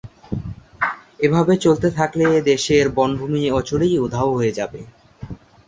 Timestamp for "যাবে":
4.59-4.79